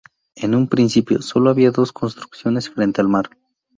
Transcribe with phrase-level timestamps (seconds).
[0.33, 3.29] En un principio, sólo había dos construcciones frente al mar.